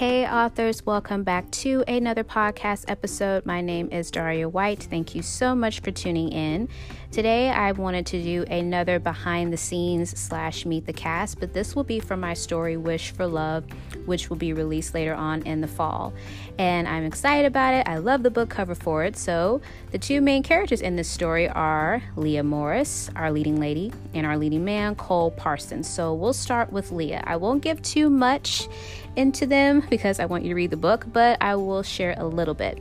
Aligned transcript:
Hey, 0.00 0.19
authors, 0.30 0.86
welcome 0.86 1.24
back 1.24 1.50
to 1.50 1.82
another 1.88 2.22
podcast 2.22 2.84
episode. 2.88 3.44
My 3.44 3.60
name 3.60 3.88
is 3.90 4.10
Daria 4.10 4.48
White. 4.48 4.84
Thank 4.84 5.14
you 5.14 5.22
so 5.22 5.54
much 5.56 5.80
for 5.80 5.90
tuning 5.90 6.30
in. 6.30 6.68
Today, 7.10 7.50
I 7.50 7.72
wanted 7.72 8.06
to 8.06 8.22
do 8.22 8.44
another 8.44 9.00
behind 9.00 9.52
the 9.52 9.56
scenes 9.56 10.16
slash 10.16 10.64
meet 10.64 10.86
the 10.86 10.92
cast, 10.92 11.40
but 11.40 11.52
this 11.52 11.74
will 11.74 11.82
be 11.82 11.98
for 11.98 12.16
my 12.16 12.34
story 12.34 12.76
Wish 12.76 13.10
for 13.10 13.26
Love, 13.26 13.64
which 14.06 14.30
will 14.30 14.36
be 14.36 14.52
released 14.52 14.94
later 14.94 15.14
on 15.14 15.42
in 15.42 15.60
the 15.60 15.66
fall. 15.66 16.12
And 16.56 16.86
I'm 16.86 17.04
excited 17.04 17.46
about 17.46 17.74
it. 17.74 17.88
I 17.88 17.98
love 17.98 18.22
the 18.22 18.30
book 18.30 18.48
cover 18.48 18.76
for 18.76 19.02
it. 19.02 19.16
So, 19.16 19.60
the 19.90 19.98
two 19.98 20.20
main 20.20 20.44
characters 20.44 20.80
in 20.80 20.94
this 20.94 21.08
story 21.08 21.48
are 21.48 22.00
Leah 22.14 22.44
Morris, 22.44 23.10
our 23.16 23.32
leading 23.32 23.58
lady, 23.58 23.92
and 24.14 24.24
our 24.24 24.36
leading 24.36 24.64
man, 24.64 24.94
Cole 24.94 25.32
Parsons. 25.32 25.88
So, 25.88 26.14
we'll 26.14 26.32
start 26.32 26.72
with 26.72 26.92
Leah. 26.92 27.24
I 27.26 27.34
won't 27.34 27.62
give 27.62 27.82
too 27.82 28.08
much 28.08 28.68
into 29.16 29.46
them 29.46 29.82
because 29.90 30.19
I 30.20 30.26
want 30.26 30.44
you 30.44 30.50
to 30.50 30.54
read 30.54 30.70
the 30.70 30.76
book, 30.76 31.06
but 31.12 31.38
I 31.40 31.56
will 31.56 31.82
share 31.82 32.14
a 32.16 32.26
little 32.26 32.54
bit. 32.54 32.78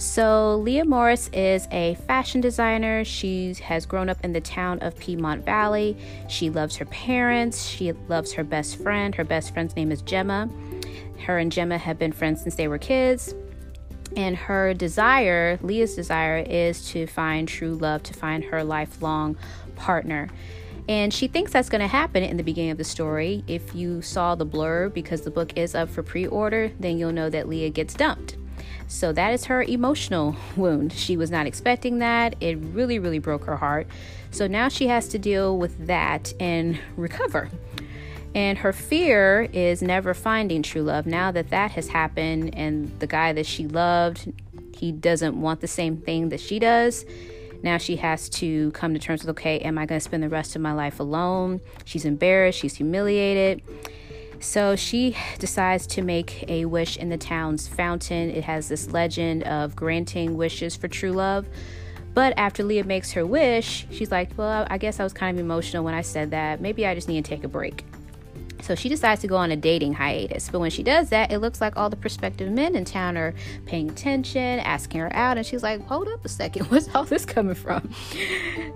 So, 0.00 0.56
Leah 0.58 0.84
Morris 0.84 1.28
is 1.32 1.66
a 1.72 1.96
fashion 2.06 2.40
designer. 2.40 3.04
She 3.04 3.52
has 3.54 3.84
grown 3.84 4.08
up 4.08 4.18
in 4.22 4.32
the 4.32 4.40
town 4.40 4.78
of 4.78 4.96
Piedmont 4.96 5.44
Valley. 5.44 5.96
She 6.28 6.50
loves 6.50 6.76
her 6.76 6.84
parents. 6.84 7.66
She 7.66 7.90
loves 8.06 8.32
her 8.34 8.44
best 8.44 8.80
friend. 8.80 9.12
Her 9.12 9.24
best 9.24 9.52
friend's 9.52 9.74
name 9.74 9.90
is 9.90 10.00
Gemma. 10.02 10.48
Her 11.26 11.38
and 11.38 11.50
Gemma 11.50 11.78
have 11.78 11.98
been 11.98 12.12
friends 12.12 12.42
since 12.42 12.54
they 12.54 12.68
were 12.68 12.78
kids. 12.78 13.34
And 14.16 14.36
her 14.36 14.72
desire, 14.72 15.58
Leah's 15.62 15.96
desire, 15.96 16.38
is 16.38 16.88
to 16.92 17.08
find 17.08 17.48
true 17.48 17.74
love, 17.74 18.04
to 18.04 18.14
find 18.14 18.44
her 18.44 18.62
lifelong 18.62 19.36
partner. 19.74 20.28
And 20.88 21.12
she 21.12 21.28
thinks 21.28 21.52
that's 21.52 21.68
going 21.68 21.82
to 21.82 21.86
happen 21.86 22.22
in 22.22 22.38
the 22.38 22.42
beginning 22.42 22.70
of 22.70 22.78
the 22.78 22.84
story. 22.84 23.44
If 23.46 23.74
you 23.74 24.00
saw 24.00 24.34
the 24.34 24.46
blurb, 24.46 24.94
because 24.94 25.20
the 25.20 25.30
book 25.30 25.56
is 25.56 25.74
up 25.74 25.90
for 25.90 26.02
pre 26.02 26.26
order, 26.26 26.72
then 26.80 26.98
you'll 26.98 27.12
know 27.12 27.28
that 27.28 27.46
Leah 27.46 27.68
gets 27.68 27.92
dumped. 27.92 28.36
So 28.86 29.12
that 29.12 29.34
is 29.34 29.44
her 29.44 29.62
emotional 29.62 30.34
wound. 30.56 30.94
She 30.94 31.18
was 31.18 31.30
not 31.30 31.46
expecting 31.46 31.98
that. 31.98 32.36
It 32.40 32.56
really, 32.58 32.98
really 32.98 33.18
broke 33.18 33.44
her 33.44 33.56
heart. 33.56 33.86
So 34.30 34.46
now 34.46 34.68
she 34.68 34.86
has 34.86 35.08
to 35.08 35.18
deal 35.18 35.58
with 35.58 35.86
that 35.86 36.32
and 36.40 36.80
recover. 36.96 37.50
And 38.34 38.58
her 38.58 38.72
fear 38.72 39.48
is 39.52 39.82
never 39.82 40.14
finding 40.14 40.62
true 40.62 40.82
love. 40.82 41.06
Now 41.06 41.30
that 41.32 41.50
that 41.50 41.72
has 41.72 41.88
happened 41.88 42.54
and 42.54 42.98
the 42.98 43.06
guy 43.06 43.34
that 43.34 43.46
she 43.46 43.66
loved, 43.66 44.32
he 44.74 44.92
doesn't 44.92 45.38
want 45.38 45.60
the 45.60 45.68
same 45.68 45.98
thing 45.98 46.30
that 46.30 46.40
she 46.40 46.58
does 46.58 47.04
now 47.62 47.78
she 47.78 47.96
has 47.96 48.28
to 48.30 48.70
come 48.72 48.94
to 48.94 49.00
terms 49.00 49.22
with 49.22 49.30
okay, 49.30 49.58
am 49.60 49.78
I 49.78 49.86
going 49.86 49.98
to 49.98 50.04
spend 50.04 50.22
the 50.22 50.28
rest 50.28 50.54
of 50.54 50.62
my 50.62 50.72
life 50.72 51.00
alone? 51.00 51.60
She's 51.84 52.04
embarrassed, 52.04 52.58
she's 52.58 52.76
humiliated. 52.76 53.62
So 54.40 54.76
she 54.76 55.16
decides 55.38 55.86
to 55.88 56.02
make 56.02 56.44
a 56.48 56.64
wish 56.64 56.96
in 56.96 57.08
the 57.08 57.18
town's 57.18 57.66
fountain. 57.66 58.30
It 58.30 58.44
has 58.44 58.68
this 58.68 58.92
legend 58.92 59.42
of 59.44 59.74
granting 59.74 60.36
wishes 60.36 60.76
for 60.76 60.86
true 60.86 61.12
love. 61.12 61.46
But 62.14 62.34
after 62.36 62.62
Leah 62.62 62.84
makes 62.84 63.12
her 63.12 63.26
wish, 63.26 63.86
she's 63.90 64.10
like, 64.10 64.30
Well, 64.36 64.66
I 64.70 64.78
guess 64.78 65.00
I 65.00 65.04
was 65.04 65.12
kind 65.12 65.36
of 65.36 65.44
emotional 65.44 65.84
when 65.84 65.94
I 65.94 66.02
said 66.02 66.30
that. 66.30 66.60
Maybe 66.60 66.86
I 66.86 66.94
just 66.94 67.08
need 67.08 67.24
to 67.24 67.28
take 67.28 67.44
a 67.44 67.48
break. 67.48 67.84
So 68.60 68.74
she 68.74 68.88
decides 68.88 69.20
to 69.22 69.26
go 69.26 69.36
on 69.36 69.50
a 69.50 69.56
dating 69.56 69.94
hiatus. 69.94 70.48
But 70.50 70.60
when 70.60 70.70
she 70.70 70.82
does 70.82 71.10
that, 71.10 71.32
it 71.32 71.38
looks 71.38 71.60
like 71.60 71.76
all 71.76 71.88
the 71.88 71.96
prospective 71.96 72.50
men 72.50 72.74
in 72.76 72.84
town 72.84 73.16
are 73.16 73.34
paying 73.66 73.90
attention, 73.90 74.60
asking 74.60 75.00
her 75.00 75.14
out, 75.14 75.36
and 75.36 75.46
she's 75.46 75.62
like, 75.62 75.86
Hold 75.86 76.08
up 76.08 76.24
a 76.24 76.28
second, 76.28 76.66
where's 76.70 76.88
all 76.94 77.04
this 77.04 77.24
coming 77.24 77.54
from? 77.54 77.90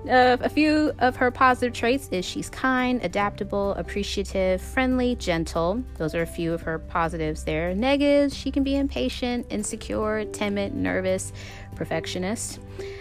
Uh, 0.09 0.37
a 0.41 0.49
few 0.49 0.93
of 0.99 1.17
her 1.17 1.31
positive 1.31 1.75
traits 1.75 2.09
is 2.11 2.25
she's 2.25 2.49
kind, 2.49 3.03
adaptable, 3.05 3.73
appreciative, 3.75 4.61
friendly, 4.61 5.15
gentle. 5.17 5.83
Those 5.99 6.15
are 6.15 6.23
a 6.23 6.27
few 6.27 6.53
of 6.53 6.63
her 6.63 6.79
positives 6.79 7.45
there. 7.45 7.75
Negatives, 7.75 8.37
she 8.37 8.51
can 8.51 8.63
be 8.63 8.77
impatient, 8.77 9.47
insecure, 9.51 10.25
timid, 10.27 10.75
nervous, 10.75 11.33
perfectionist. 11.75 12.61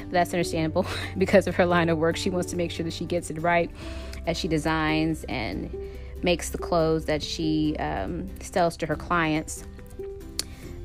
That's 0.09 0.33
understandable 0.33 0.85
because 1.17 1.47
of 1.47 1.55
her 1.55 1.65
line 1.65 1.89
of 1.89 1.97
work. 1.97 2.17
She 2.17 2.29
wants 2.29 2.49
to 2.51 2.57
make 2.57 2.71
sure 2.71 2.83
that 2.83 2.93
she 2.93 3.05
gets 3.05 3.29
it 3.29 3.41
right 3.41 3.69
as 4.27 4.37
she 4.37 4.47
designs 4.47 5.23
and 5.25 5.73
makes 6.23 6.49
the 6.49 6.57
clothes 6.57 7.05
that 7.05 7.21
she 7.23 7.75
um, 7.77 8.29
sells 8.39 8.77
to 8.77 8.85
her 8.85 8.95
clients. 8.95 9.63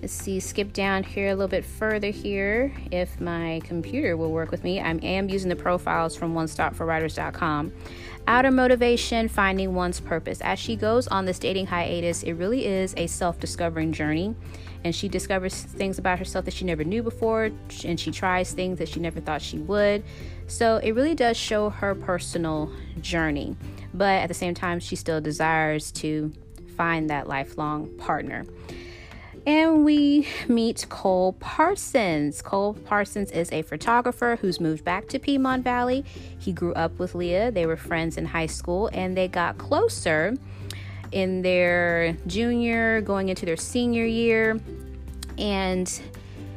Let's 0.01 0.13
see, 0.13 0.41
skip 0.41 0.73
down 0.73 1.03
here 1.03 1.29
a 1.29 1.35
little 1.35 1.49
bit 1.49 1.65
further 1.65 2.11
here. 2.11 2.73
If 2.91 3.21
my 3.21 3.61
computer 3.65 4.17
will 4.17 4.31
work 4.31 4.51
with 4.51 4.63
me, 4.63 4.81
I 4.81 4.91
am 4.91 5.29
using 5.29 5.49
the 5.49 5.57
profiles 5.57 6.15
from 6.15 6.35
onestopforwriters.com. 6.35 7.73
Outer 8.29 8.51
motivation, 8.51 9.29
finding 9.29 9.75
one's 9.75 10.01
purpose. 10.01 10.41
As 10.41 10.59
she 10.59 10.77
goes 10.77 11.07
on 11.09 11.25
this 11.25 11.39
dating 11.39 11.67
hiatus, 11.67 12.23
it 12.23 12.33
really 12.35 12.67
is 12.67 12.95
a 12.97 13.07
self 13.07 13.41
discovering 13.41 13.93
journey. 13.93 14.35
And 14.85 14.95
she 14.95 15.09
discovers 15.09 15.63
things 15.63 15.99
about 15.99 16.19
herself 16.19 16.45
that 16.45 16.55
she 16.55 16.65
never 16.65 16.85
knew 16.85 17.03
before, 17.03 17.51
and 17.85 17.99
she 17.99 18.11
tries 18.11 18.53
things 18.53 18.79
that 18.79 18.89
she 18.89 19.01
never 19.01 19.21
thought 19.21 19.43
she 19.43 19.59
would. 19.59 20.05
So 20.47 20.77
it 20.77 20.93
really 20.93 21.15
does 21.15 21.37
show 21.37 21.71
her 21.71 21.95
personal 21.95 22.71
journey 23.01 23.57
but 23.97 24.23
at 24.23 24.29
the 24.29 24.35
same 24.35 24.55
time, 24.55 24.79
she 24.79 24.95
still 24.95 25.21
desires 25.21 25.91
to 25.93 26.33
find 26.77 27.09
that 27.09 27.27
lifelong 27.27 27.89
partner. 27.97 28.45
And 29.47 29.85
we 29.85 30.27
meet 30.49 30.87
Cole 30.89 31.35
Parsons. 31.35 32.43
Cole 32.43 32.75
Parsons 32.75 33.31
is 33.31 33.53
a 33.53 33.63
photographer 33.63 34.37
who's 34.41 34.61
moved 34.61 34.85
back 34.85 35.07
to 35.09 35.21
Piedmont 35.21 35.63
Valley. 35.63 36.05
He 36.37 36.53
grew 36.53 36.75
up 36.75 36.99
with 36.99 37.15
Leah. 37.15 37.53
They 37.53 37.65
were 37.65 37.77
friends 37.77 38.17
in 38.17 38.27
high 38.27 38.47
school 38.47 38.91
and 38.93 39.17
they 39.17 39.29
got 39.29 39.57
closer 39.57 40.35
in 41.13 41.43
their 41.43 42.17
junior, 42.27 43.01
going 43.03 43.29
into 43.29 43.47
their 43.47 43.57
senior 43.57 44.05
year. 44.05 44.61
And 45.39 45.89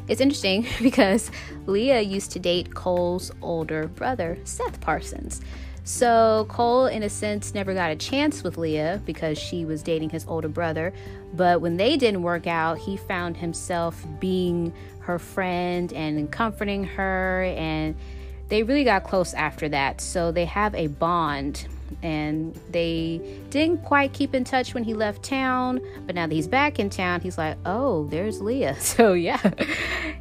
it's 0.07 0.19
interesting 0.19 0.65
because 0.81 1.29
Leah 1.67 2.01
used 2.01 2.31
to 2.31 2.39
date 2.39 2.73
Cole's 2.73 3.31
older 3.43 3.87
brother, 3.87 4.39
Seth 4.45 4.81
Parsons. 4.81 5.41
So 5.89 6.45
Cole, 6.49 6.85
in 6.85 7.01
a 7.01 7.09
sense, 7.09 7.55
never 7.55 7.73
got 7.73 7.89
a 7.89 7.95
chance 7.95 8.43
with 8.43 8.59
Leah 8.59 9.01
because 9.07 9.39
she 9.39 9.65
was 9.65 9.81
dating 9.81 10.11
his 10.11 10.23
older 10.27 10.47
brother. 10.47 10.93
But 11.33 11.61
when 11.61 11.77
they 11.77 11.97
didn't 11.97 12.21
work 12.21 12.45
out, 12.45 12.77
he 12.77 12.95
found 12.95 13.35
himself 13.35 14.05
being 14.19 14.71
her 14.99 15.17
friend 15.17 15.91
and 15.93 16.31
comforting 16.31 16.83
her. 16.83 17.41
And 17.57 17.95
they 18.49 18.61
really 18.61 18.83
got 18.83 19.03
close 19.03 19.33
after 19.33 19.67
that. 19.69 19.99
So 19.99 20.31
they 20.31 20.45
have 20.45 20.75
a 20.75 20.85
bond. 20.85 21.65
And 22.03 22.53
they 22.69 23.39
didn't 23.49 23.83
quite 23.83 24.13
keep 24.13 24.35
in 24.35 24.43
touch 24.43 24.75
when 24.75 24.83
he 24.83 24.93
left 24.93 25.23
town. 25.23 25.81
But 26.05 26.13
now 26.13 26.27
that 26.27 26.35
he's 26.35 26.47
back 26.47 26.77
in 26.77 26.91
town, 26.91 27.21
he's 27.21 27.35
like, 27.35 27.57
oh, 27.65 28.05
there's 28.05 28.41
Leah. 28.41 28.75
So 28.79 29.13
yeah, 29.13 29.41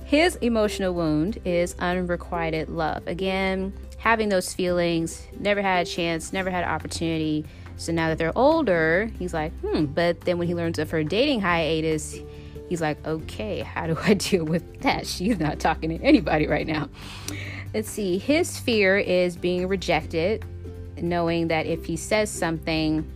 his 0.07 0.37
emotional 0.37 0.95
wound 0.95 1.39
is 1.45 1.77
unrequited 1.79 2.71
love. 2.71 3.07
Again, 3.07 3.75
having 3.99 4.29
those 4.29 4.55
feelings, 4.55 5.27
never 5.39 5.61
had 5.61 5.87
a 5.87 5.91
chance, 5.91 6.33
never 6.33 6.51
had 6.51 6.65
an 6.65 6.71
opportunity. 6.71 7.45
So 7.77 7.93
now 7.93 8.09
that 8.09 8.19
they're 8.19 8.37
older, 8.37 9.11
he's 9.19 9.35
like, 9.35 9.53
hmm. 9.61 9.85
But 9.85 10.23
then 10.23 10.39
when 10.39 10.49
he 10.49 10.55
learns 10.55 10.79
of 10.79 10.91
her 10.91 11.05
dating 11.05 11.41
hiatus, 11.41 12.19
he's 12.69 12.81
like, 12.81 13.05
okay, 13.07 13.61
how 13.61 13.87
do 13.87 13.97
I 14.01 14.15
deal 14.15 14.45
with 14.45 14.81
that? 14.81 15.07
She's 15.07 15.39
not 15.39 15.59
talking 15.59 15.91
to 15.91 16.05
anybody 16.05 16.47
right 16.47 16.67
now. 16.67 16.89
Let's 17.75 17.91
see. 17.91 18.19
His 18.19 18.59
fear 18.59 18.97
is 18.97 19.37
being 19.37 19.69
rejected, 19.69 20.45
knowing 20.97 21.49
that 21.49 21.67
if 21.67 21.85
he 21.85 21.97
says 21.97 22.31
something, 22.31 23.07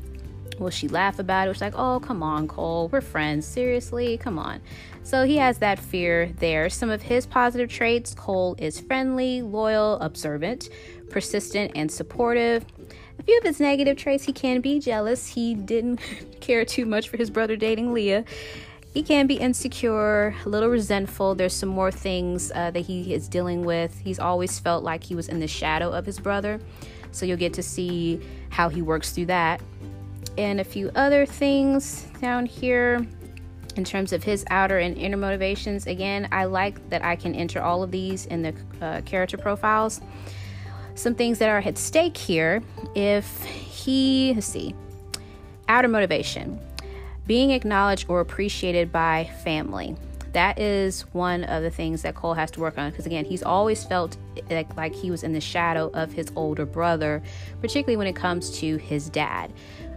will 0.62 0.70
she 0.70 0.88
laugh 0.88 1.18
about 1.18 1.48
it? 1.48 1.54
She's 1.54 1.60
like, 1.62 1.74
oh, 1.76 2.00
come 2.00 2.22
on, 2.22 2.48
Cole, 2.48 2.88
we're 2.88 3.00
friends. 3.00 3.46
Seriously, 3.46 4.16
come 4.16 4.38
on. 4.38 4.60
So 5.02 5.24
he 5.24 5.36
has 5.38 5.58
that 5.58 5.78
fear 5.78 6.32
there. 6.38 6.70
Some 6.70 6.90
of 6.90 7.02
his 7.02 7.26
positive 7.26 7.68
traits 7.68 8.14
Cole 8.14 8.54
is 8.58 8.80
friendly, 8.80 9.42
loyal, 9.42 9.98
observant, 10.00 10.68
persistent, 11.10 11.72
and 11.74 11.90
supportive. 11.90 12.64
A 13.18 13.22
few 13.22 13.38
of 13.38 13.44
his 13.44 13.60
negative 13.60 13.96
traits 13.96 14.24
he 14.24 14.32
can 14.32 14.60
be 14.60 14.78
jealous. 14.78 15.26
He 15.28 15.54
didn't 15.54 16.00
care 16.40 16.64
too 16.64 16.86
much 16.86 17.08
for 17.08 17.16
his 17.16 17.30
brother 17.30 17.56
dating 17.56 17.92
Leah. 17.92 18.24
He 18.94 19.02
can 19.02 19.26
be 19.26 19.36
insecure, 19.36 20.34
a 20.44 20.48
little 20.48 20.68
resentful. 20.68 21.34
There's 21.34 21.54
some 21.54 21.70
more 21.70 21.90
things 21.90 22.52
uh, 22.54 22.70
that 22.72 22.80
he 22.80 23.14
is 23.14 23.26
dealing 23.26 23.64
with. 23.64 23.98
He's 24.00 24.18
always 24.18 24.58
felt 24.58 24.84
like 24.84 25.02
he 25.02 25.14
was 25.14 25.28
in 25.28 25.40
the 25.40 25.48
shadow 25.48 25.90
of 25.90 26.04
his 26.04 26.18
brother. 26.18 26.60
So 27.10 27.24
you'll 27.24 27.38
get 27.38 27.54
to 27.54 27.62
see 27.62 28.20
how 28.50 28.68
he 28.68 28.82
works 28.82 29.12
through 29.12 29.26
that. 29.26 29.62
And 30.38 30.60
a 30.60 30.64
few 30.64 30.90
other 30.94 31.26
things 31.26 32.06
down 32.20 32.46
here 32.46 33.06
in 33.76 33.84
terms 33.84 34.12
of 34.12 34.22
his 34.22 34.44
outer 34.50 34.78
and 34.78 34.96
inner 34.96 35.16
motivations, 35.16 35.86
again, 35.86 36.28
I 36.32 36.44
like 36.44 36.90
that 36.90 37.04
I 37.04 37.16
can 37.16 37.34
enter 37.34 37.60
all 37.60 37.82
of 37.82 37.90
these 37.90 38.26
in 38.26 38.42
the 38.42 38.54
uh, 38.80 39.00
character 39.02 39.36
profiles. 39.36 40.00
Some 40.94 41.14
things 41.14 41.38
that 41.38 41.48
are 41.48 41.58
at 41.58 41.78
stake 41.78 42.16
here 42.16 42.62
if 42.94 43.44
he, 43.44 44.32
let's 44.34 44.46
see, 44.46 44.74
outer 45.68 45.88
motivation, 45.88 46.60
being 47.26 47.50
acknowledged 47.50 48.06
or 48.08 48.20
appreciated 48.20 48.92
by 48.92 49.30
family. 49.42 49.96
That 50.32 50.58
is 50.58 51.02
one 51.12 51.44
of 51.44 51.62
the 51.62 51.70
things 51.70 52.02
that 52.02 52.14
Cole 52.14 52.34
has 52.34 52.50
to 52.52 52.60
work 52.60 52.78
on 52.78 52.90
because, 52.90 53.04
again, 53.04 53.24
he's 53.24 53.42
always 53.42 53.84
felt 53.84 54.16
like, 54.50 54.74
like 54.76 54.94
he 54.94 55.10
was 55.10 55.24
in 55.24 55.32
the 55.32 55.40
shadow 55.40 55.90
of 55.92 56.12
his 56.12 56.28
older 56.36 56.64
brother, 56.64 57.22
particularly 57.60 57.98
when 57.98 58.06
it 58.06 58.16
comes 58.16 58.58
to 58.60 58.78
his 58.78 59.10
dad. 59.10 59.52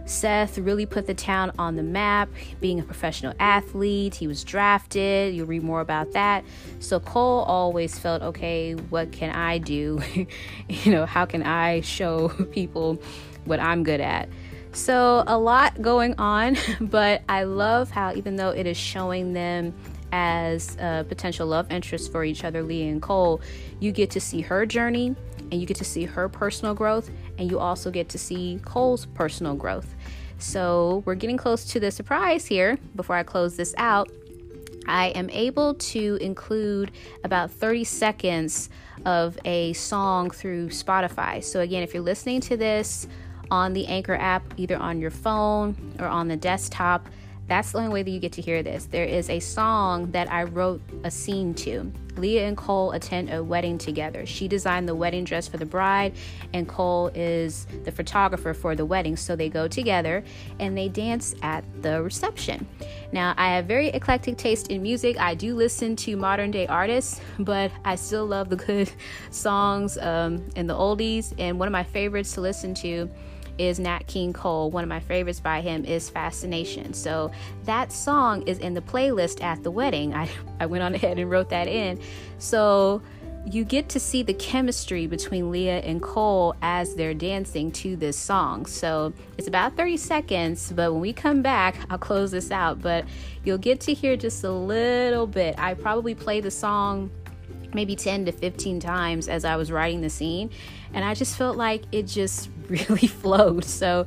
Seth 0.06 0.56
really 0.58 0.86
put 0.86 1.06
the 1.06 1.14
town 1.14 1.52
on 1.58 1.76
the 1.76 1.82
map, 1.82 2.28
being 2.60 2.80
a 2.80 2.82
professional 2.82 3.34
athlete. 3.38 4.14
He 4.14 4.26
was 4.26 4.44
drafted. 4.44 5.34
You'll 5.34 5.46
read 5.46 5.62
more 5.62 5.80
about 5.80 6.12
that. 6.12 6.44
So 6.78 7.00
Cole 7.00 7.40
always 7.42 7.98
felt, 7.98 8.22
okay, 8.22 8.74
what 8.74 9.12
can 9.12 9.30
I 9.30 9.58
do? 9.58 10.00
you 10.68 10.92
know, 10.92 11.04
how 11.04 11.26
can 11.26 11.42
I 11.42 11.80
show 11.82 12.28
people 12.52 13.02
what 13.44 13.60
I'm 13.60 13.82
good 13.82 14.00
at? 14.00 14.28
So, 14.72 15.24
a 15.26 15.38
lot 15.38 15.80
going 15.80 16.14
on, 16.18 16.58
but 16.82 17.22
I 17.30 17.44
love 17.44 17.90
how, 17.90 18.12
even 18.14 18.36
though 18.36 18.50
it 18.50 18.66
is 18.66 18.76
showing 18.76 19.32
them 19.32 19.72
as 20.12 20.76
a 20.76 21.04
potential 21.08 21.46
love 21.46 21.72
interest 21.72 22.12
for 22.12 22.24
each 22.24 22.44
other, 22.44 22.62
Leah 22.62 22.90
and 22.90 23.00
Cole, 23.00 23.40
you 23.80 23.90
get 23.90 24.10
to 24.10 24.20
see 24.20 24.42
her 24.42 24.66
journey 24.66 25.16
and 25.50 25.60
you 25.60 25.66
get 25.66 25.78
to 25.78 25.84
see 25.84 26.04
her 26.04 26.28
personal 26.28 26.74
growth, 26.74 27.10
and 27.38 27.50
you 27.50 27.58
also 27.58 27.90
get 27.90 28.08
to 28.10 28.18
see 28.18 28.60
Cole's 28.64 29.06
personal 29.06 29.54
growth. 29.54 29.94
So, 30.38 31.02
we're 31.06 31.14
getting 31.14 31.38
close 31.38 31.64
to 31.66 31.80
the 31.80 31.90
surprise 31.90 32.46
here 32.46 32.78
before 32.94 33.16
I 33.16 33.22
close 33.22 33.56
this 33.56 33.74
out. 33.78 34.10
I 34.86 35.08
am 35.08 35.30
able 35.30 35.74
to 35.74 36.18
include 36.20 36.92
about 37.24 37.50
30 37.50 37.84
seconds 37.84 38.68
of 39.04 39.38
a 39.44 39.72
song 39.72 40.30
through 40.30 40.68
Spotify. 40.68 41.42
So, 41.42 41.60
again, 41.60 41.82
if 41.82 41.94
you're 41.94 42.02
listening 42.02 42.40
to 42.42 42.56
this 42.56 43.08
on 43.50 43.72
the 43.72 43.86
Anchor 43.86 44.16
app, 44.16 44.42
either 44.56 44.76
on 44.76 45.00
your 45.00 45.10
phone 45.10 45.76
or 45.98 46.06
on 46.06 46.28
the 46.28 46.36
desktop, 46.36 47.08
that's 47.48 47.72
the 47.72 47.78
only 47.78 47.90
way 47.90 48.02
that 48.02 48.10
you 48.10 48.18
get 48.18 48.32
to 48.32 48.42
hear 48.42 48.62
this. 48.62 48.86
There 48.86 49.04
is 49.04 49.30
a 49.30 49.40
song 49.40 50.10
that 50.10 50.30
I 50.30 50.44
wrote 50.44 50.80
a 51.04 51.10
scene 51.10 51.54
to. 51.54 51.92
Leah 52.16 52.48
and 52.48 52.56
Cole 52.56 52.92
attend 52.92 53.30
a 53.30 53.42
wedding 53.44 53.78
together. 53.78 54.24
She 54.26 54.48
designed 54.48 54.88
the 54.88 54.94
wedding 54.94 55.24
dress 55.24 55.46
for 55.46 55.58
the 55.58 55.66
bride, 55.66 56.14
and 56.54 56.66
Cole 56.66 57.08
is 57.14 57.66
the 57.84 57.92
photographer 57.92 58.54
for 58.54 58.74
the 58.74 58.84
wedding. 58.84 59.16
So 59.16 59.36
they 59.36 59.48
go 59.48 59.68
together 59.68 60.24
and 60.58 60.76
they 60.76 60.88
dance 60.88 61.34
at 61.42 61.64
the 61.82 62.02
reception. 62.02 62.66
Now, 63.12 63.34
I 63.36 63.54
have 63.54 63.66
very 63.66 63.88
eclectic 63.88 64.38
taste 64.38 64.68
in 64.68 64.82
music. 64.82 65.18
I 65.20 65.34
do 65.34 65.54
listen 65.54 65.94
to 65.96 66.16
modern 66.16 66.50
day 66.50 66.66
artists, 66.66 67.20
but 67.38 67.70
I 67.84 67.96
still 67.96 68.26
love 68.26 68.48
the 68.48 68.56
good 68.56 68.90
songs 69.30 69.98
um, 69.98 70.44
and 70.56 70.68
the 70.68 70.74
oldies. 70.74 71.34
And 71.38 71.58
one 71.58 71.68
of 71.68 71.72
my 71.72 71.84
favorites 71.84 72.32
to 72.32 72.40
listen 72.40 72.74
to 72.76 73.10
is 73.58 73.78
Nat 73.78 74.06
King 74.06 74.32
Cole. 74.32 74.70
One 74.70 74.82
of 74.82 74.88
my 74.88 75.00
favorites 75.00 75.40
by 75.40 75.60
him 75.60 75.84
is 75.84 76.10
Fascination. 76.10 76.92
So 76.94 77.30
that 77.64 77.92
song 77.92 78.42
is 78.42 78.58
in 78.58 78.74
the 78.74 78.80
playlist 78.80 79.42
at 79.42 79.62
the 79.62 79.70
wedding. 79.70 80.14
I, 80.14 80.28
I 80.60 80.66
went 80.66 80.82
on 80.82 80.94
ahead 80.94 81.18
and 81.18 81.30
wrote 81.30 81.50
that 81.50 81.68
in. 81.68 82.00
So 82.38 83.02
you 83.48 83.64
get 83.64 83.88
to 83.90 84.00
see 84.00 84.24
the 84.24 84.34
chemistry 84.34 85.06
between 85.06 85.52
Leah 85.52 85.78
and 85.78 86.02
Cole 86.02 86.56
as 86.62 86.96
they're 86.96 87.14
dancing 87.14 87.70
to 87.72 87.94
this 87.94 88.18
song. 88.18 88.66
So 88.66 89.12
it's 89.38 89.46
about 89.46 89.76
30 89.76 89.96
seconds, 89.96 90.72
but 90.74 90.92
when 90.92 91.00
we 91.00 91.12
come 91.12 91.42
back, 91.42 91.76
I'll 91.88 91.98
close 91.98 92.32
this 92.32 92.50
out. 92.50 92.82
But 92.82 93.04
you'll 93.44 93.58
get 93.58 93.78
to 93.82 93.94
hear 93.94 94.16
just 94.16 94.42
a 94.42 94.50
little 94.50 95.28
bit. 95.28 95.54
I 95.58 95.74
probably 95.74 96.14
play 96.14 96.40
the 96.40 96.50
song 96.50 97.10
maybe 97.74 97.96
10 97.96 98.26
to 98.26 98.32
15 98.32 98.80
times 98.80 99.28
as 99.28 99.44
I 99.44 99.56
was 99.56 99.72
writing 99.72 100.00
the 100.00 100.10
scene. 100.10 100.50
And 100.92 101.04
I 101.04 101.14
just 101.14 101.36
felt 101.36 101.56
like 101.56 101.84
it 101.92 102.04
just 102.04 102.50
really 102.68 103.06
flowed. 103.06 103.64
So 103.64 104.06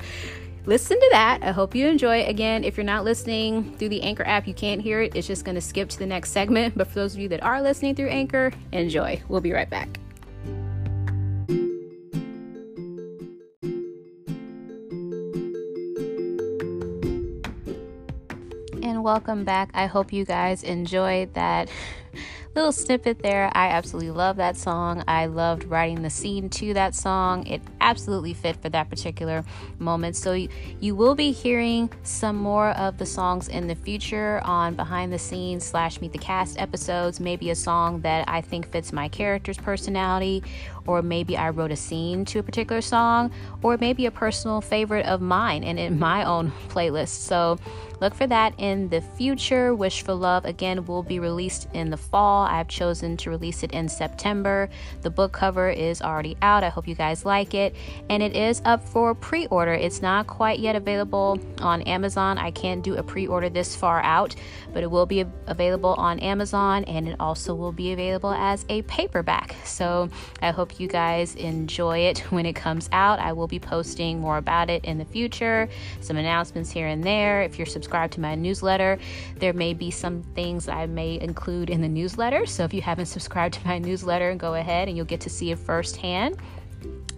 listen 0.66 1.00
to 1.00 1.10
that. 1.12 1.40
I 1.42 1.52
hope 1.52 1.76
you 1.76 1.88
enjoy 1.88 2.18
it. 2.18 2.30
Again, 2.30 2.64
if 2.64 2.78
you're 2.78 2.84
not 2.84 3.04
listening 3.04 3.76
through 3.78 3.90
the 3.90 4.02
Anchor 4.02 4.26
app, 4.26 4.48
you 4.48 4.54
can't 4.54 4.82
hear 4.82 5.02
it. 5.02 5.16
It's 5.16 5.28
just 5.28 5.46
going 5.46 5.56
to 5.56 5.62
skip 5.62 5.90
to 5.90 6.00
the 6.00 6.06
next 6.06 6.32
segment. 6.32 6.78
But 6.78 6.88
for 6.88 6.96
those 6.96 7.16
of 7.16 7.20
you 7.20 7.30
that 7.30 7.44
are 7.44 7.62
listening 7.62 7.96
through 7.96 8.10
Anchor, 8.10 8.52
enjoy. 8.72 9.22
We'll 9.28 9.42
be 9.42 9.52
right 9.52 9.70
back. 9.70 10.00
And 18.82 19.04
welcome 19.04 19.44
back. 19.44 19.70
I 19.74 19.88
hope 19.88 20.12
you 20.14 20.26
guys 20.26 20.64
enjoyed 20.64 21.34
that 21.34 21.70
little 22.56 22.72
snippet 22.72 23.20
there. 23.20 23.52
I 23.54 23.68
absolutely 23.70 24.12
love 24.12 24.38
that 24.38 24.58
song. 24.58 25.04
I 25.08 25.28
loved 25.28 25.66
writing 25.66 26.02
the 26.02 26.10
scene 26.10 26.50
to 26.50 26.74
that 26.74 26.96
song. 26.96 27.46
It 27.48 27.62
absolutely 27.80 28.34
fit 28.34 28.62
for 28.62 28.70
that 28.70 28.90
particular 28.90 29.44
moment. 29.78 30.16
So 30.16 30.34
you, 30.34 30.50
you 30.80 30.96
will 30.96 31.16
be 31.16 31.32
hearing 31.32 31.92
some 32.04 32.36
more 32.36 32.70
of 32.72 32.98
the 32.98 33.06
songs 33.06 33.48
in 33.48 33.68
the 33.68 33.76
future 33.76 34.42
on 34.44 34.76
behind 34.76 35.14
the 35.14 35.20
scenes 35.20 35.64
slash 35.64 36.02
meet 36.02 36.12
the 36.12 36.18
cast 36.18 36.60
episodes. 36.60 37.20
Maybe 37.20 37.50
a 37.50 37.56
song 37.56 38.02
that 38.02 38.28
I 38.28 38.42
think 38.42 38.72
fits 38.72 38.92
my 38.92 39.08
character's 39.08 39.58
personality, 39.58 40.44
or 40.88 41.02
maybe 41.02 41.38
I 41.38 41.50
wrote 41.50 41.72
a 41.72 41.76
scene 41.76 42.26
to 42.26 42.40
a 42.40 42.44
particular 42.44 42.82
song, 42.82 43.32
or 43.62 43.78
maybe 43.78 44.06
a 44.06 44.12
personal 44.12 44.62
favorite 44.62 45.06
of 45.06 45.22
mine 45.22 45.64
and 45.64 45.78
in 45.78 45.94
mm-hmm. 45.94 46.00
my 46.00 46.24
own 46.24 46.52
playlist. 46.70 47.10
So 47.10 47.58
look 48.02 48.16
for 48.16 48.28
that 48.28 48.54
in 48.58 48.90
the 48.90 49.02
future. 49.02 49.76
Wish 49.76 50.02
for 50.02 50.14
Love 50.14 50.46
again 50.46 50.86
will 50.86 51.04
be 51.04 51.20
released 51.20 51.68
in 51.74 51.90
the 51.90 51.98
fall. 51.98 52.39
I've 52.42 52.68
chosen 52.68 53.18
to 53.18 53.30
release 53.30 53.64
it 53.64 53.72
in 53.72 53.90
September. 53.90 54.70
The 55.02 55.10
book 55.10 55.32
cover 55.32 55.70
is 55.70 56.02
already 56.02 56.38
out. 56.42 56.64
I 56.64 56.70
hope 56.70 56.88
you 56.88 56.96
guys 56.96 57.26
like 57.26 57.54
it. 57.54 57.76
And 58.10 58.22
it 58.22 58.36
is 58.36 58.62
up 58.66 58.84
for 58.84 59.16
pre 59.16 59.48
order. 59.48 59.74
It's 59.74 60.02
not 60.02 60.28
quite 60.28 60.60
yet 60.60 60.76
available 60.76 61.40
on 61.62 61.82
Amazon. 61.84 62.38
I 62.38 62.52
can't 62.52 62.84
do 62.84 62.96
a 62.96 63.04
pre 63.04 63.28
order 63.28 63.50
this 63.50 63.76
far 63.76 64.02
out, 64.02 64.36
but 64.74 64.84
it 64.84 64.92
will 64.92 65.06
be 65.06 65.26
available 65.48 65.96
on 65.98 66.20
Amazon 66.20 66.84
and 66.86 67.08
it 67.08 67.16
also 67.20 67.54
will 67.56 67.72
be 67.72 67.92
available 67.94 68.32
as 68.32 68.66
a 68.70 68.82
paperback. 68.84 69.56
So 69.64 70.10
I 70.42 70.52
hope 70.52 70.80
you 70.80 70.88
guys 70.88 71.36
enjoy 71.36 72.00
it 72.00 72.20
when 72.32 72.46
it 72.46 72.54
comes 72.54 72.90
out. 72.92 73.20
I 73.20 73.34
will 73.34 73.48
be 73.48 73.60
posting 73.60 74.20
more 74.20 74.38
about 74.38 74.70
it 74.70 74.86
in 74.86 74.98
the 74.98 75.06
future, 75.06 75.70
some 76.02 76.18
announcements 76.18 76.72
here 76.72 76.88
and 76.88 77.04
there. 77.04 77.42
If 77.42 77.58
you're 77.58 77.66
subscribed 77.66 78.14
to 78.14 78.22
my 78.22 78.36
newsletter, 78.36 78.98
there 79.38 79.54
may 79.54 79.74
be 79.74 79.92
some 79.92 80.24
things 80.36 80.68
I 80.68 80.86
may 80.86 81.20
include 81.20 81.70
in 81.70 81.82
the 81.82 81.88
newsletter. 82.30 82.46
So 82.52 82.64
if 82.64 82.74
you 82.74 82.82
haven't 82.82 83.08
subscribed 83.08 83.56
to 83.56 83.68
my 83.68 83.80
newsletter, 83.80 84.36
go 84.36 84.56
ahead 84.56 84.88
and 84.88 84.96
you'll 84.96 85.06
get 85.06 85.22
to 85.22 85.30
see 85.30 85.52
it 85.52 85.60
firsthand. 85.60 86.38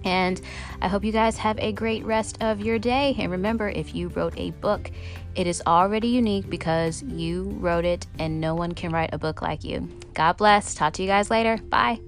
And 0.04 0.42
I 0.81 0.88
hope 0.88 1.04
you 1.04 1.12
guys 1.12 1.38
have 1.38 1.60
a 1.60 1.72
great 1.72 2.04
rest 2.04 2.38
of 2.42 2.60
your 2.60 2.80
day. 2.80 3.16
And 3.19 3.31
remember, 3.31 3.69
if 3.69 3.94
you 3.94 4.08
wrote 4.10 4.34
a 4.38 4.52
book, 4.52 4.90
it 5.36 5.46
is 5.46 5.62
already 5.68 6.08
unique 6.08 6.50
because 6.50 7.04
you 7.04 7.44
wrote 7.60 7.86
it 7.86 8.08
and 8.18 8.42
no 8.42 8.56
one 8.56 8.72
can 8.72 8.92
write 8.92 9.12
a 9.13 9.19
book 9.19 9.42
like 9.42 9.63
you. 9.63 9.88
God 10.16 10.38
bless. 10.38 10.74
Talk 10.74 10.94
to 10.94 11.04
you 11.04 11.08
guys 11.08 11.30
later. 11.30 11.58
Bye. 11.69 12.00